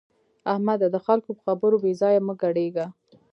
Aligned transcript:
احمده! 0.51 0.87
د 0.91 0.97
خلګو 1.05 1.29
په 1.37 1.41
خبرو 1.47 1.77
بې 1.83 1.91
ځایه 2.01 2.21
مه 2.27 2.33
ګډېږه. 2.41 2.85